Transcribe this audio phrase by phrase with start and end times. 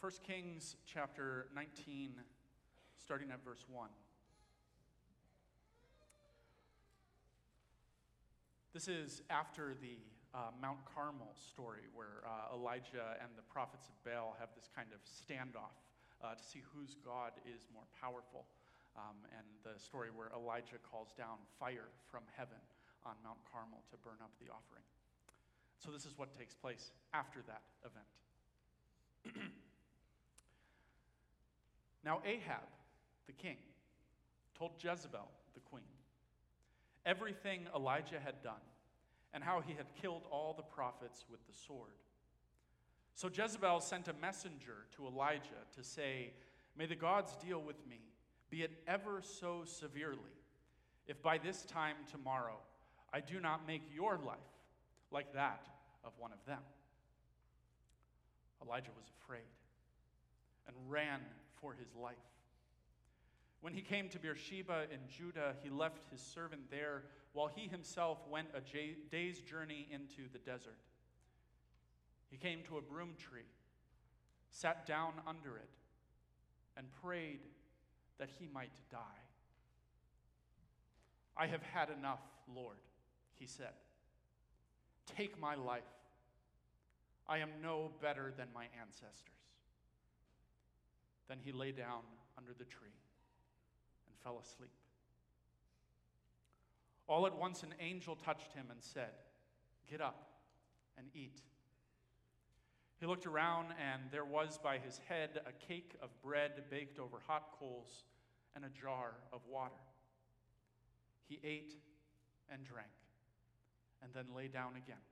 [0.00, 2.16] 1 Kings chapter 19,
[2.96, 3.84] starting at verse 1.
[8.72, 10.00] This is after the
[10.32, 14.88] uh, Mount Carmel story, where uh, Elijah and the prophets of Baal have this kind
[14.96, 15.76] of standoff
[16.24, 18.48] uh, to see whose God is more powerful.
[18.96, 22.58] Um, and the story where Elijah calls down fire from heaven
[23.04, 24.88] on Mount Carmel to burn up the offering.
[25.76, 28.08] So, this is what takes place after that event.
[32.04, 32.66] now, Ahab,
[33.26, 33.56] the king,
[34.56, 35.84] told Jezebel, the queen,
[37.04, 38.60] everything Elijah had done
[39.32, 41.92] and how he had killed all the prophets with the sword.
[43.14, 46.32] So Jezebel sent a messenger to Elijah to say,
[46.76, 48.00] May the gods deal with me,
[48.48, 50.18] be it ever so severely,
[51.06, 52.56] if by this time tomorrow
[53.12, 54.38] I do not make your life
[55.10, 55.66] like that
[56.04, 56.62] of one of them.
[58.64, 59.42] Elijah was afraid
[60.66, 61.20] and ran
[61.60, 62.16] for his life.
[63.60, 68.18] When he came to Beersheba in Judah, he left his servant there while he himself
[68.28, 68.60] went a
[69.10, 70.78] day's journey into the desert.
[72.30, 73.48] He came to a broom tree,
[74.50, 75.68] sat down under it,
[76.76, 77.40] and prayed
[78.18, 78.98] that he might die.
[81.36, 82.20] I have had enough,
[82.54, 82.76] Lord,
[83.38, 83.74] he said.
[85.16, 85.82] Take my life.
[87.28, 89.34] I am no better than my ancestors.
[91.30, 92.02] Then he lay down
[92.36, 92.98] under the tree
[94.08, 94.72] and fell asleep.
[97.06, 99.12] All at once, an angel touched him and said,
[99.88, 100.28] Get up
[100.98, 101.40] and eat.
[102.98, 107.18] He looked around, and there was by his head a cake of bread baked over
[107.24, 108.02] hot coals
[108.56, 109.70] and a jar of water.
[111.28, 111.74] He ate
[112.52, 112.88] and drank,
[114.02, 115.04] and then lay down again.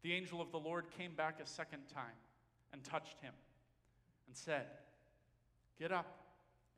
[0.00, 2.16] The angel of the Lord came back a second time
[2.72, 3.34] and touched him
[4.32, 4.64] and said,
[5.78, 6.06] Get up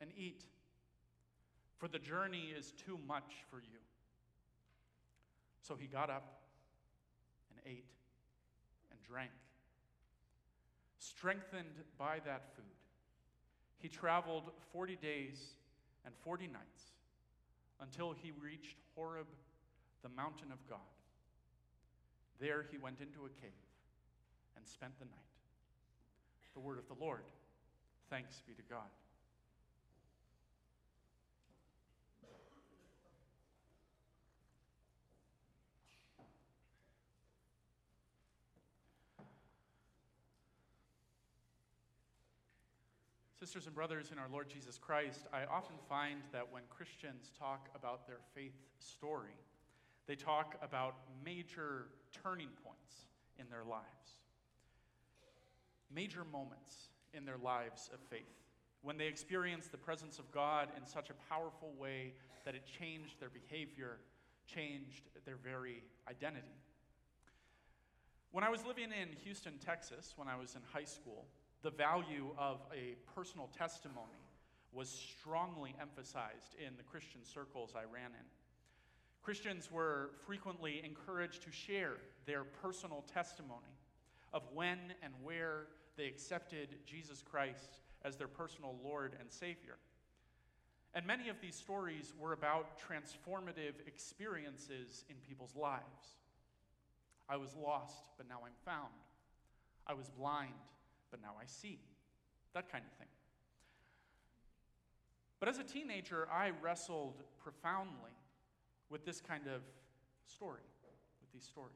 [0.00, 0.42] and eat,
[1.78, 3.78] for the journey is too much for you.
[5.60, 6.40] So he got up
[7.48, 7.86] and ate
[8.90, 9.30] and drank.
[10.98, 12.64] Strengthened by that food,
[13.78, 15.38] he traveled 40 days
[16.04, 16.82] and 40 nights
[17.80, 19.28] until he reached Horeb,
[20.02, 20.80] the mountain of God.
[22.40, 23.52] There he went into a cave
[24.56, 25.20] and spent the night.
[26.54, 27.22] The word of the Lord.
[28.14, 28.78] Thanks be to God.
[43.36, 47.68] Sisters and brothers in our Lord Jesus Christ, I often find that when Christians talk
[47.74, 49.34] about their faith story,
[50.06, 50.94] they talk about
[51.24, 53.08] major turning points
[53.40, 54.20] in their lives,
[55.92, 58.42] major moments in their lives of faith,
[58.82, 62.14] when they experienced the presence of God in such a powerful way
[62.44, 63.98] that it changed their behavior,
[64.46, 66.46] changed their very identity.
[68.30, 71.24] When I was living in Houston, Texas, when I was in high school,
[71.62, 74.20] the value of a personal testimony
[74.72, 78.26] was strongly emphasized in the Christian circles I ran in.
[79.22, 81.94] Christians were frequently encouraged to share
[82.26, 83.78] their personal testimony
[84.34, 89.78] of when and where they accepted Jesus Christ as their personal Lord and Savior.
[90.94, 96.16] And many of these stories were about transformative experiences in people's lives.
[97.28, 98.92] I was lost, but now I'm found.
[99.86, 100.52] I was blind,
[101.10, 101.80] but now I see.
[102.54, 103.08] That kind of thing.
[105.40, 108.12] But as a teenager, I wrestled profoundly
[108.88, 109.62] with this kind of
[110.26, 110.62] story,
[111.20, 111.72] with these stories.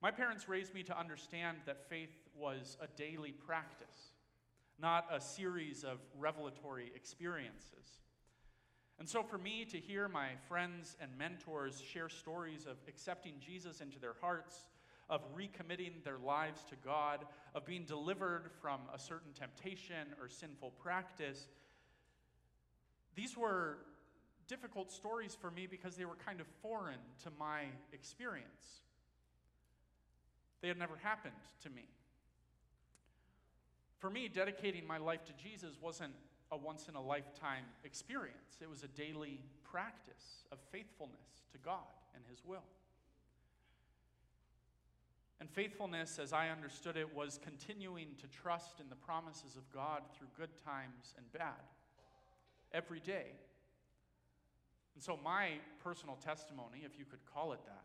[0.00, 4.12] My parents raised me to understand that faith was a daily practice,
[4.80, 7.98] not a series of revelatory experiences.
[8.98, 13.80] And so, for me to hear my friends and mentors share stories of accepting Jesus
[13.80, 14.64] into their hearts,
[15.10, 20.70] of recommitting their lives to God, of being delivered from a certain temptation or sinful
[20.82, 21.48] practice.
[23.14, 23.78] These were
[24.48, 28.80] difficult stories for me because they were kind of foreign to my experience.
[30.62, 31.84] They had never happened to me.
[33.98, 36.12] For me, dedicating my life to Jesus wasn't
[36.52, 41.80] a once in a lifetime experience, it was a daily practice of faithfulness to God
[42.14, 42.62] and His will.
[45.40, 50.02] And faithfulness, as I understood it, was continuing to trust in the promises of God
[50.16, 51.60] through good times and bad,
[52.72, 53.32] every day.
[54.94, 55.50] And so, my
[55.84, 57.84] personal testimony, if you could call it that,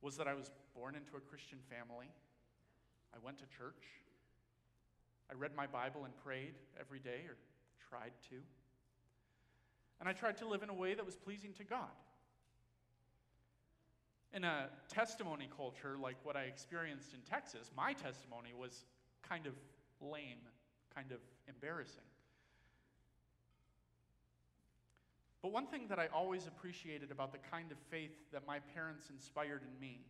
[0.00, 2.08] was that I was born into a Christian family.
[3.14, 3.84] I went to church.
[5.30, 7.36] I read my Bible and prayed every day, or
[7.88, 8.36] tried to.
[10.00, 11.94] And I tried to live in a way that was pleasing to God.
[14.32, 18.84] In a testimony culture like what I experienced in Texas, my testimony was
[19.26, 19.54] kind of
[20.00, 20.42] lame,
[20.94, 21.18] kind of
[21.48, 22.02] embarrassing.
[25.40, 29.10] But one thing that I always appreciated about the kind of faith that my parents
[29.10, 30.00] inspired in me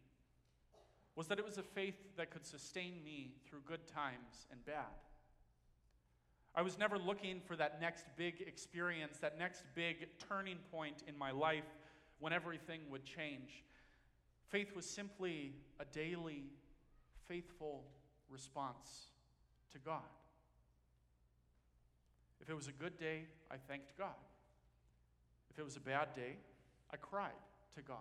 [1.16, 4.92] was that it was a faith that could sustain me through good times and bad.
[6.56, 11.18] I was never looking for that next big experience, that next big turning point in
[11.18, 11.64] my life
[12.20, 13.64] when everything would change.
[14.48, 16.44] Faith was simply a daily,
[17.26, 17.84] faithful
[18.28, 19.08] response
[19.72, 20.02] to God.
[22.40, 24.14] If it was a good day, I thanked God.
[25.50, 26.36] If it was a bad day,
[26.92, 27.30] I cried
[27.74, 27.96] to God.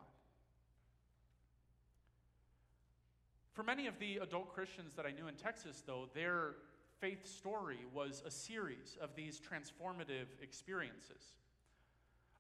[3.54, 6.56] For many of the adult Christians that I knew in Texas, though, their
[7.00, 11.34] faith story was a series of these transformative experiences.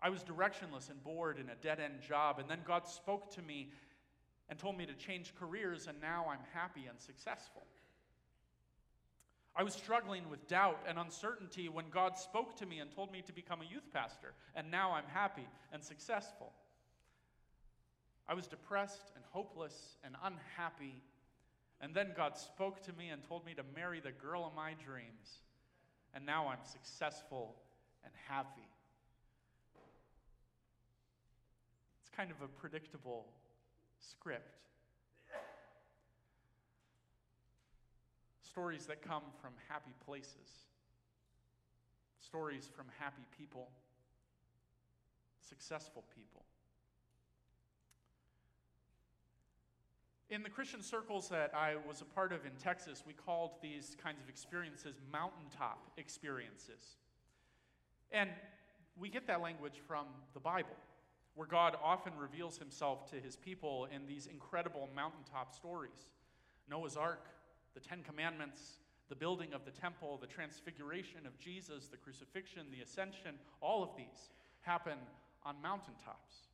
[0.02, 3.42] I was directionless and bored in a dead end job, and then God spoke to
[3.44, 3.72] me
[4.50, 7.62] and told me to change careers, and now I'm happy and successful.
[9.56, 13.22] I was struggling with doubt and uncertainty when God spoke to me and told me
[13.22, 16.52] to become a youth pastor, and now I'm happy and successful.
[18.28, 21.02] I was depressed and hopeless and unhappy
[21.84, 24.74] and then God spoke to me and told me to marry the girl of my
[24.86, 25.42] dreams.
[26.14, 27.58] And now I'm successful
[28.06, 28.70] and happy.
[32.00, 33.26] It's kind of a predictable
[34.00, 34.62] script.
[38.44, 40.70] Stories that come from happy places,
[42.22, 43.68] stories from happy people,
[45.42, 46.46] successful people.
[50.34, 53.96] In the Christian circles that I was a part of in Texas, we called these
[54.04, 56.98] kinds of experiences mountaintop experiences.
[58.12, 58.32] And
[59.00, 60.76] we get that language from the Bible,
[61.36, 66.10] where God often reveals himself to his people in these incredible mountaintop stories
[66.68, 67.28] Noah's Ark,
[67.76, 72.82] the Ten Commandments, the building of the temple, the transfiguration of Jesus, the crucifixion, the
[72.82, 74.32] ascension, all of these
[74.62, 74.98] happen
[75.46, 76.48] on mountaintops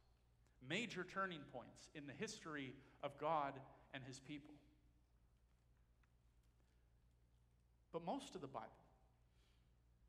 [0.67, 2.73] major turning points in the history
[3.03, 3.53] of God
[3.93, 4.55] and his people.
[7.91, 8.69] But most of the Bible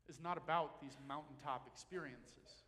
[0.07, 2.63] is not about these mountaintop experiences.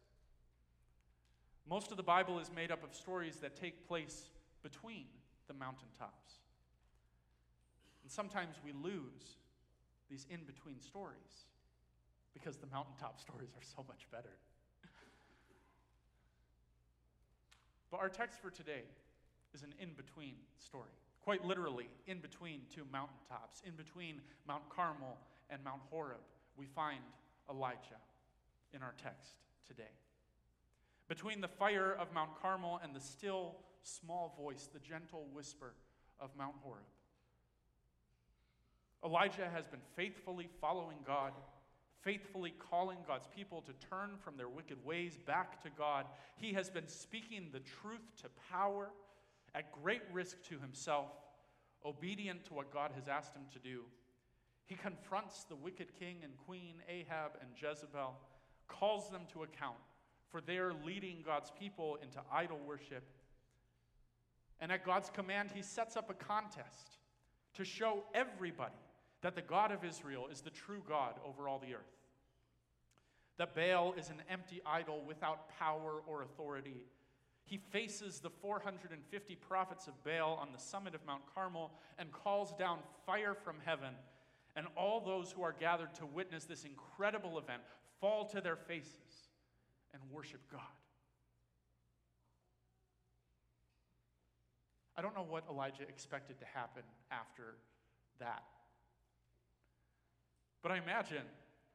[1.70, 4.30] Most of the Bible is made up of stories that take place
[4.64, 5.06] between
[5.48, 6.40] the mountaintops.
[8.04, 9.38] And sometimes we lose
[10.10, 11.46] these in between stories
[12.34, 14.38] because the mountaintop stories are so much better.
[17.94, 18.86] But our text for today
[19.54, 20.90] is an in between story.
[21.22, 25.20] Quite literally, in between two mountaintops, in between Mount Carmel
[25.52, 26.18] and Mount Horeb,
[26.58, 27.02] we find
[27.52, 28.02] Elijah
[28.74, 29.36] in our text
[29.68, 29.92] today.
[31.08, 35.76] Between the fire of Mount Carmel and the still, small voice, the gentle whisper
[36.20, 36.82] of Mount Horeb.
[39.06, 41.34] Elijah has been faithfully following God
[42.04, 46.06] faithfully calling God's people to turn from their wicked ways back to God.
[46.36, 48.90] He has been speaking the truth to power
[49.56, 51.12] at great risk to himself,
[51.86, 53.82] obedient to what God has asked him to do.
[54.66, 58.16] He confronts the wicked king and queen, Ahab and Jezebel,
[58.68, 59.78] calls them to account
[60.30, 63.04] for their leading God's people into idol worship.
[64.60, 66.98] And at God's command, he sets up a contest
[67.56, 68.74] to show everybody
[69.24, 71.82] that the God of Israel is the true God over all the earth.
[73.38, 76.86] That Baal is an empty idol without power or authority.
[77.46, 82.54] He faces the 450 prophets of Baal on the summit of Mount Carmel and calls
[82.54, 83.96] down fire from heaven.
[84.56, 87.64] And all those who are gathered to witness this incredible event
[88.00, 89.30] fall to their faces
[89.94, 90.62] and worship God.
[94.96, 97.56] I don't know what Elijah expected to happen after
[98.20, 98.44] that.
[100.64, 101.24] But I imagine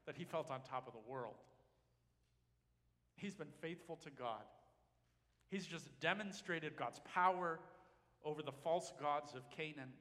[0.06, 1.34] that he felt on top of the world.
[3.14, 4.42] He's been faithful to God.
[5.50, 7.60] He's just demonstrated God's power
[8.24, 9.92] over the false gods of Canaan.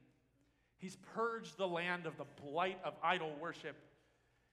[0.78, 3.76] He's purged the land of the blight of idol worship.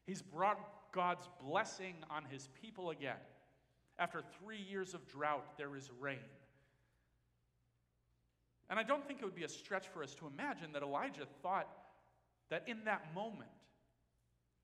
[0.05, 0.59] He's brought
[0.91, 3.17] God's blessing on his people again.
[3.97, 6.17] After three years of drought, there is rain.
[8.69, 11.27] And I don't think it would be a stretch for us to imagine that Elijah
[11.41, 11.69] thought
[12.49, 13.49] that in that moment,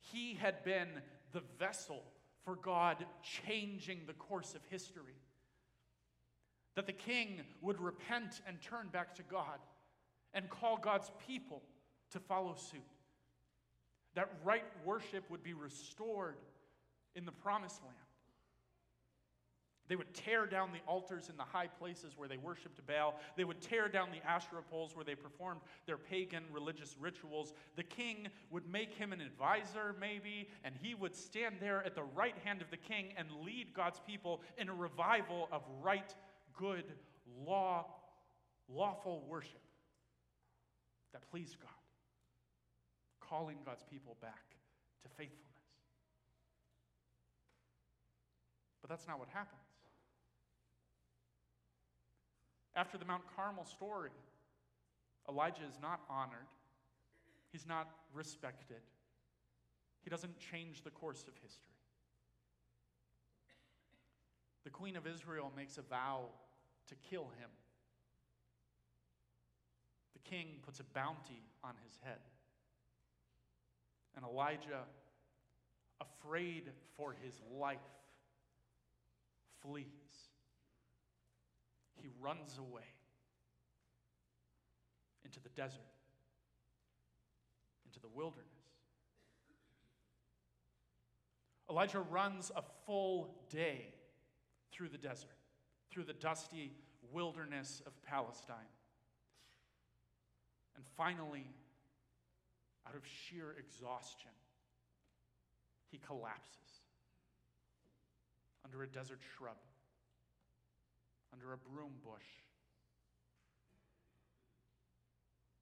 [0.01, 0.87] he had been
[1.31, 2.03] the vessel
[2.43, 5.15] for God changing the course of history.
[6.75, 9.59] That the king would repent and turn back to God
[10.33, 11.61] and call God's people
[12.11, 12.81] to follow suit.
[14.15, 16.35] that right worship would be restored
[17.15, 17.95] in the promised land.
[19.91, 23.19] They would tear down the altars in the high places where they worshiped Baal.
[23.35, 27.51] They would tear down the Asherah poles where they performed their pagan religious rituals.
[27.75, 32.05] The king would make him an advisor, maybe, and he would stand there at the
[32.15, 36.15] right hand of the king and lead God's people in a revival of right,
[36.57, 36.85] good,
[37.45, 37.85] law,
[38.69, 39.59] lawful worship
[41.11, 41.69] that pleased God,
[43.19, 44.55] calling God's people back
[45.03, 45.51] to faithfulness.
[48.80, 49.61] But that's not what happens.
[52.75, 54.11] After the Mount Carmel story,
[55.29, 56.47] Elijah is not honored,
[57.53, 58.81] he's not respected,
[60.03, 61.71] he doesn't change the course of history.
[64.65, 66.25] The queen of Israel makes a vow
[66.87, 67.49] to kill him.
[70.13, 72.19] The king puts a bounty on his head.
[74.15, 74.83] And Elijah,
[76.01, 77.79] afraid for his life,
[79.61, 80.31] flees
[82.01, 82.81] he runs away
[85.23, 85.79] into the desert,
[87.85, 88.47] into the wilderness.
[91.69, 93.93] Elijah runs a full day
[94.71, 95.29] through the desert,
[95.91, 96.73] through the dusty
[97.13, 98.57] wilderness of Palestine.
[100.75, 101.45] And finally,
[102.87, 104.31] out of sheer exhaustion,
[105.91, 106.80] he collapses
[108.65, 109.57] under a desert shrub
[111.33, 112.27] under a broom bush.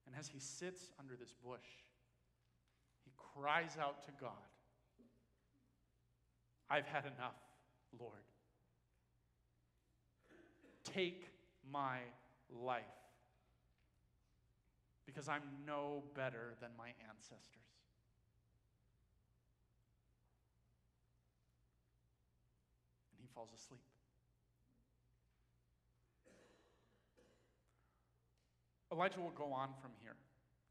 [0.06, 1.86] And as he sits under this bush,
[3.06, 4.32] he cries out to God
[6.72, 7.34] I've had enough,
[8.00, 8.22] Lord.
[10.84, 11.30] Take
[11.72, 11.98] my
[12.52, 12.84] life
[15.08, 17.40] because I'm no better than my ancestors.
[23.12, 23.82] And he falls asleep.
[28.92, 30.16] Elijah will go on from here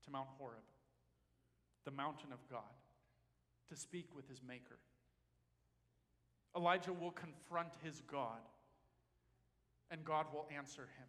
[0.04, 0.66] to Mount Horeb,
[1.84, 2.74] the mountain of God,
[3.68, 4.78] to speak with his Maker.
[6.56, 8.40] Elijah will confront his God,
[9.90, 11.06] and God will answer him.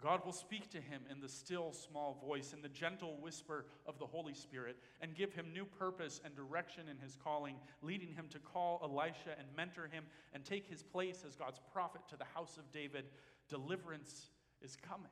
[0.00, 3.98] God will speak to him in the still small voice, in the gentle whisper of
[3.98, 8.26] the Holy Spirit, and give him new purpose and direction in his calling, leading him
[8.30, 12.24] to call Elisha and mentor him and take his place as God's prophet to the
[12.34, 13.04] house of David.
[13.48, 14.30] Deliverance
[14.62, 15.10] is coming.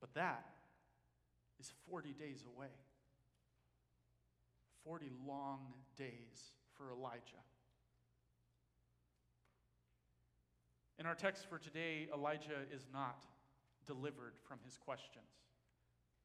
[0.00, 0.46] But that
[1.58, 2.68] is 40 days away.
[4.84, 7.44] 40 long days for Elijah.
[11.00, 13.24] In our text for today, Elijah is not
[13.86, 15.24] delivered from his questions.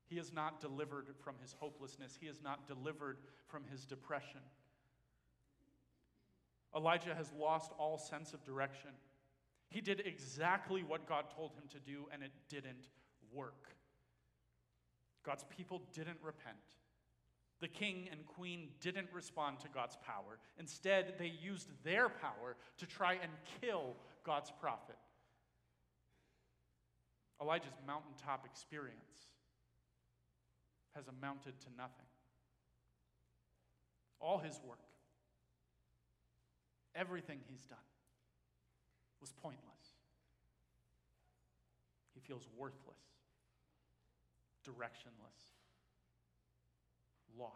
[0.06, 2.18] He is not delivered from his hopelessness.
[2.20, 4.42] He is not delivered from his depression.
[6.76, 8.90] Elijah has lost all sense of direction.
[9.70, 12.90] He did exactly what God told him to do, and it didn't
[13.34, 13.70] work.
[15.26, 16.58] God's people didn't repent.
[17.62, 20.38] The king and queen didn't respond to God's power.
[20.60, 24.98] Instead, they used their power to try and kill God's prophet.
[27.42, 29.28] Elijah's mountaintop experience
[30.96, 32.06] has amounted to nothing.
[34.20, 34.80] All his work,
[36.96, 37.78] everything he's done,
[39.20, 39.62] was pointless.
[42.14, 42.96] He feels worthless
[44.66, 45.54] directionless,
[47.38, 47.54] lost.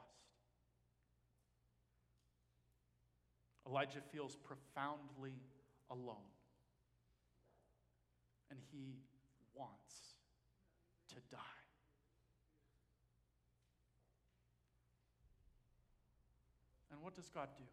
[3.68, 5.34] Elijah feels profoundly
[5.90, 6.30] alone,
[8.50, 8.98] and he
[9.56, 10.16] wants
[11.10, 11.38] to die.
[16.92, 17.64] And what does God do?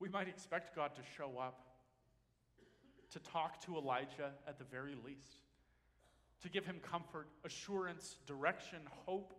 [0.00, 1.60] We might expect God to show up
[3.14, 5.38] to talk to Elijah at the very least,
[6.42, 9.32] to give him comfort, assurance, direction, hope.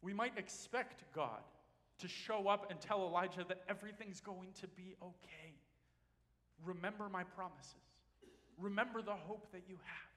[0.00, 1.42] We might expect God
[2.02, 5.54] to show up and tell Elijah that everything's going to be okay.
[6.64, 7.74] Remember my promises.
[8.58, 10.12] Remember the hope that you have.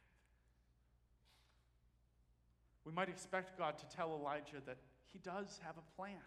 [2.85, 4.77] We might expect God to tell Elijah that
[5.11, 6.21] he does have a plan,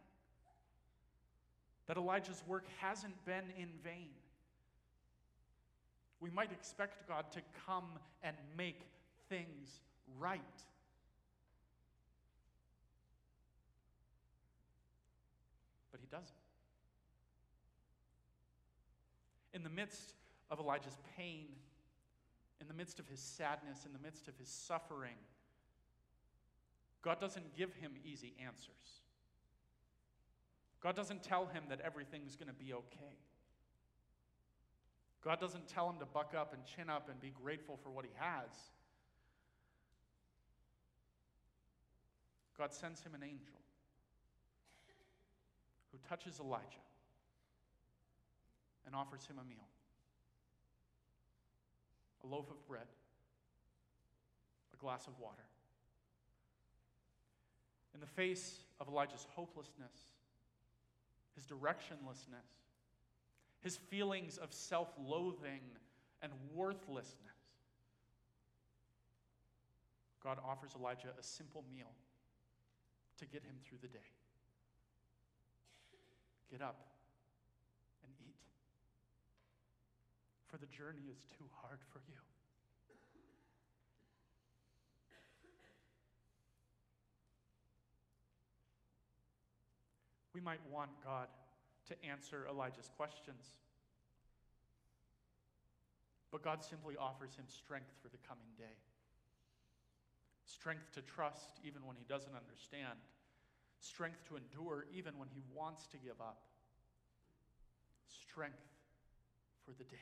[1.87, 4.11] that Elijah's work hasn't been in vain,
[6.21, 8.81] we might expect God to come and make
[9.29, 9.81] things
[10.19, 10.41] right.
[15.99, 16.37] But he doesn't.
[19.53, 20.15] In the midst
[20.51, 21.49] of Elijah's pain
[22.61, 25.17] in the midst of his sadness, in the midst of his suffering,
[27.03, 29.03] God doesn't give him easy answers.
[30.81, 33.17] God doesn't tell him that everything's going to be okay.
[35.23, 38.05] God doesn't tell him to buck up and chin up and be grateful for what
[38.05, 38.51] he has.
[42.57, 43.58] God sends him an angel
[45.93, 46.85] who touches Elijah
[48.87, 49.69] and offers him a meal
[52.25, 52.87] a loaf of bread,
[54.75, 55.45] a glass of water.
[57.95, 59.93] In the face of Elijah's hopelessness,
[61.35, 62.49] his directionlessness,
[63.61, 65.61] his feelings of self loathing
[66.23, 67.15] and worthlessness,
[70.23, 71.93] God offers Elijah a simple meal
[73.19, 74.11] to get him through the day.
[76.51, 76.81] Get up
[78.03, 78.37] and eat,
[80.47, 82.17] for the journey is too hard for you.
[90.35, 91.27] We might want God
[91.89, 93.59] to answer Elijah's questions.
[96.31, 98.79] But God simply offers him strength for the coming day.
[100.45, 102.99] Strength to trust even when he doesn't understand.
[103.81, 106.43] Strength to endure even when he wants to give up.
[108.07, 108.59] Strength
[109.65, 109.97] for the day.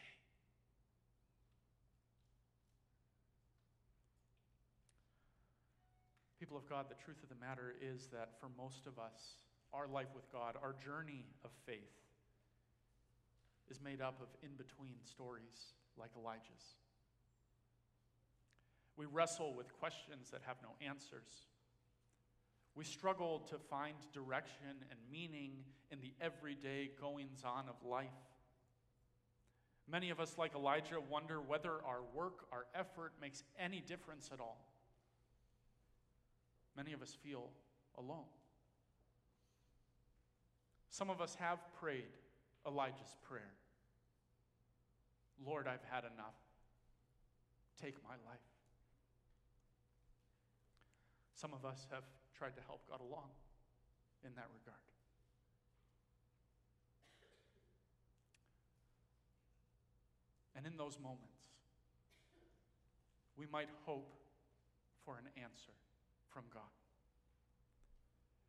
[6.39, 9.43] People of God, the truth of the matter is that for most of us,
[9.73, 11.97] our life with God, our journey of faith,
[13.69, 16.77] is made up of in between stories like Elijah's.
[18.97, 21.49] We wrestle with questions that have no answers.
[22.77, 25.53] We struggle to find direction and meaning
[25.91, 28.07] in the everyday goings on of life.
[29.91, 34.41] Many of us, like Elijah, wonder whether our work, our effort makes any difference at
[34.41, 34.63] all.
[36.77, 37.49] Many of us feel
[37.97, 38.29] alone.
[40.91, 42.13] Some of us have prayed
[42.67, 43.53] Elijah's prayer
[45.45, 46.35] Lord, I've had enough.
[47.81, 48.41] Take my life.
[51.35, 52.05] Some of us have
[52.39, 53.31] tried to help God along
[54.25, 54.79] in that regard.
[60.57, 61.23] And in those moments,
[63.37, 64.13] we might hope
[65.05, 65.73] for an answer
[66.29, 66.63] from God.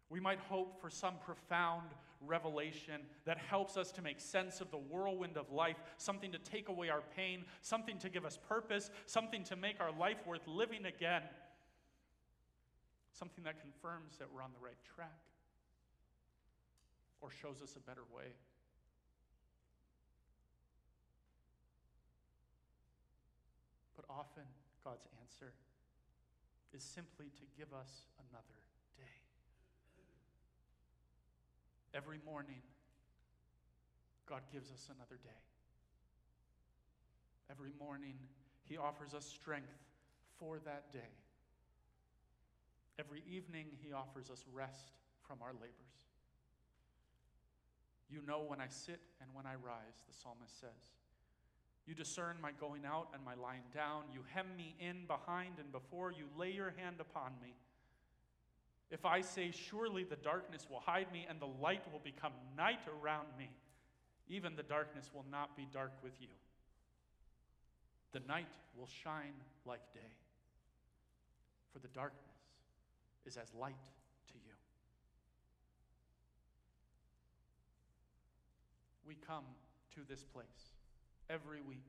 [0.10, 1.90] We might hope for some profound
[2.26, 6.70] revelation that helps us to make sense of the whirlwind of life, something to take
[6.70, 10.86] away our pain, something to give us purpose, something to make our life worth living
[10.86, 11.24] again,
[13.18, 15.26] something that confirms that we're on the right track
[17.20, 18.30] or shows us a better way.
[23.96, 24.46] But often,
[24.84, 25.54] God's answer
[26.74, 28.62] is simply to give us another
[28.98, 29.18] day.
[31.96, 32.62] Every morning,
[34.30, 35.42] God gives us another day.
[37.50, 38.14] Every morning,
[38.70, 39.74] He offers us strength
[40.38, 41.27] for that day.
[43.00, 44.92] Every evening, He offers us rest
[45.28, 46.08] from our labors.
[48.10, 50.96] You know when I sit and when I rise, the psalmist says.
[51.86, 54.04] You discern my going out and my lying down.
[54.14, 56.12] You hem me in behind and before.
[56.12, 57.56] You lay your hand upon me.
[58.92, 62.80] If I say, Surely the darkness will hide me and the light will become night
[63.02, 63.50] around me,
[64.28, 66.28] even the darkness will not be dark with you.
[68.12, 69.34] The night will shine
[69.66, 70.16] like day,
[71.72, 72.27] for the darkness
[73.28, 73.76] is as light
[74.28, 74.54] to you.
[79.06, 79.44] We come
[79.96, 80.74] to this place
[81.30, 81.86] every week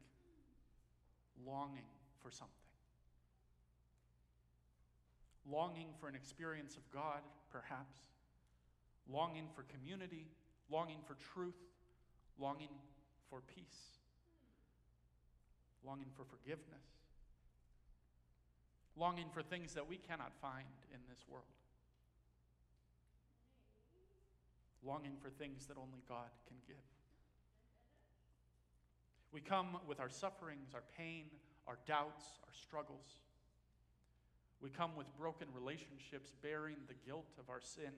[1.47, 1.89] longing
[2.21, 2.55] for something.
[5.51, 7.21] Longing for an experience of God,
[7.51, 8.09] perhaps.
[9.11, 10.27] Longing for community,
[10.71, 11.55] longing for truth,
[12.39, 12.69] longing
[13.31, 13.99] for peace,
[15.87, 16.85] longing for forgiveness,
[18.97, 21.45] longing for things that we cannot find in this world,
[24.85, 26.77] longing for things that only God can give.
[29.33, 31.25] We come with our sufferings, our pain,
[31.67, 33.21] our doubts, our struggles.
[34.61, 37.93] We come with broken relationships, bearing the guilt of our sin,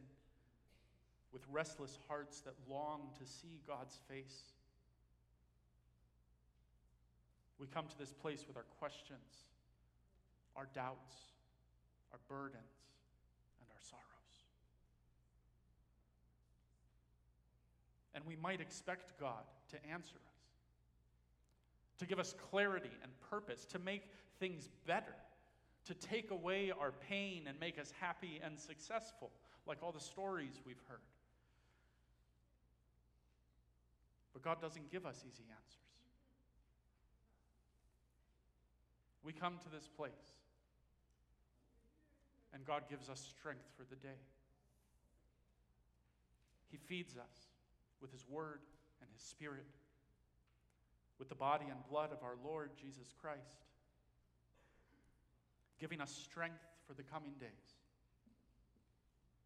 [1.33, 4.43] with restless hearts that long to see God's face.
[7.59, 9.47] We come to this place with our questions,
[10.57, 11.15] our doubts,
[12.13, 12.77] our burdens,
[13.61, 14.37] and our sorrows.
[18.15, 20.31] And we might expect God to answer us
[22.01, 24.03] to give us clarity and purpose, to make
[24.41, 25.15] things better,
[25.85, 29.31] to take away our pain and make us happy and successful,
[29.67, 30.99] like all the stories we've heard.
[34.33, 35.77] But God doesn't give us easy answers.
[39.23, 40.11] We come to this place,
[42.53, 44.21] and God gives us strength for the day.
[46.71, 47.49] He feeds us
[48.01, 48.61] with His Word
[49.01, 49.67] and His Spirit,
[51.19, 53.67] with the body and blood of our Lord Jesus Christ,
[55.79, 57.51] giving us strength for the coming days,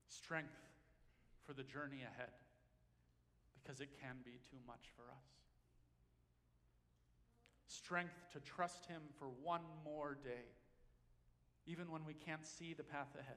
[0.08, 0.54] strength
[1.46, 2.32] for the journey ahead,
[3.62, 5.24] because it can be too much for us.
[7.66, 10.46] Strength to trust Him for one more day,
[11.66, 13.36] even when we can't see the path ahead.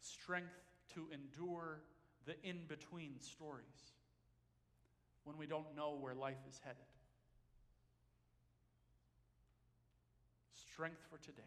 [0.00, 0.54] Strength
[0.94, 1.80] to endure
[2.26, 3.92] the in between stories
[5.24, 6.78] when we don't know where life is headed.
[10.54, 11.42] Strength for today.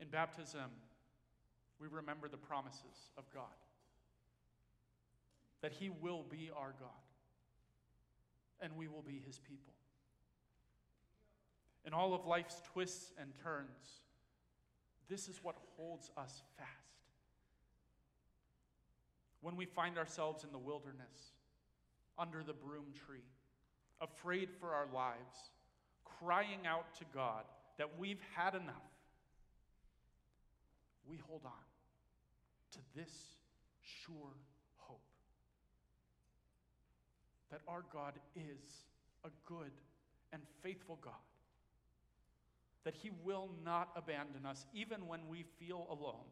[0.00, 0.70] In baptism,
[1.80, 3.44] we remember the promises of God
[5.62, 6.90] that He will be our God
[8.64, 9.74] and we will be His people.
[11.86, 14.00] In all of life's twists and turns,
[15.08, 16.70] this is what holds us fast.
[19.42, 21.34] When we find ourselves in the wilderness,
[22.18, 23.28] under the broom tree,
[24.00, 25.50] afraid for our lives,
[26.18, 27.44] crying out to God
[27.76, 28.74] that we've had enough,
[31.06, 31.52] we hold on
[32.72, 33.12] to this
[33.82, 34.32] sure
[34.76, 35.02] hope
[37.54, 38.82] that our God is
[39.24, 39.70] a good
[40.32, 41.12] and faithful God
[42.82, 46.26] that He will not abandon us even when we feel alone,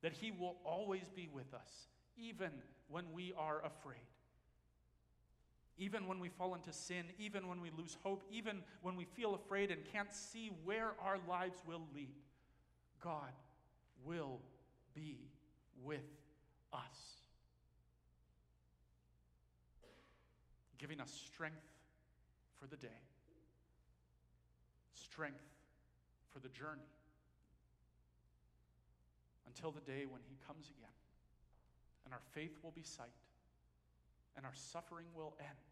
[0.00, 2.50] that He will always be with us even
[2.88, 3.98] when we are afraid.
[5.76, 9.34] Even when we fall into sin, even when we lose hope, even when we feel
[9.34, 12.16] afraid and can't see where our lives will lead,
[13.04, 13.32] God
[14.06, 14.40] will
[14.94, 15.18] be
[15.84, 16.00] with
[16.72, 17.19] us,
[20.80, 21.68] giving us strength
[22.58, 23.04] for the day
[24.94, 25.44] strength
[26.32, 26.88] for the journey
[29.46, 30.96] until the day when He comes again
[32.04, 33.12] and our faith will be sight
[34.36, 35.70] and our suffering will end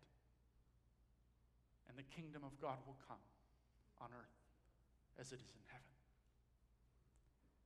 [1.89, 3.23] and the kingdom of God will come
[4.01, 4.39] on earth
[5.19, 5.91] as it is in heaven.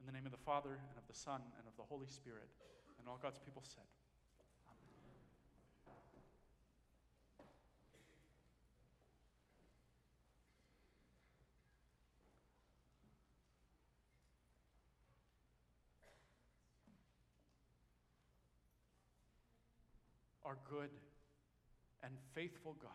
[0.00, 2.48] In the name of the Father, and of the Son, and of the Holy Spirit,
[2.98, 3.86] and all God's people said,
[20.52, 20.90] our good
[22.04, 22.90] and faithful God.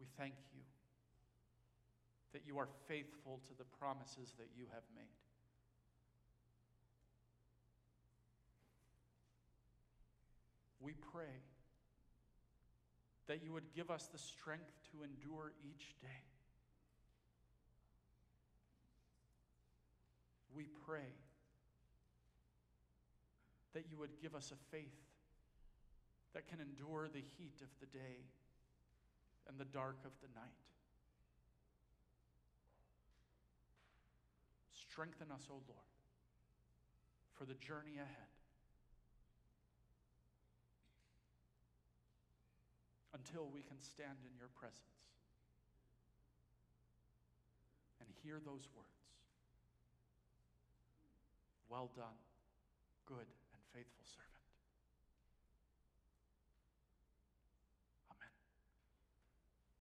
[0.00, 0.62] We thank you
[2.32, 5.06] that you are faithful to the promises that you have made.
[10.80, 11.38] We pray
[13.28, 16.37] that you would give us the strength to endure each day.
[20.54, 21.12] We pray
[23.74, 24.96] that you would give us a faith
[26.34, 28.26] that can endure the heat of the day
[29.48, 30.60] and the dark of the night.
[34.90, 35.92] Strengthen us, O Lord,
[37.34, 38.32] for the journey ahead.
[43.14, 44.82] Until we can stand in your presence
[48.00, 48.97] and hear those words.
[51.68, 52.16] Well done,
[53.06, 54.27] good and faithful servant.